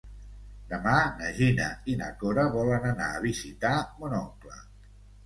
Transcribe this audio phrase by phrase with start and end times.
[0.69, 4.57] Demà na Gina i na Cora volen anar a visitar mon oncle.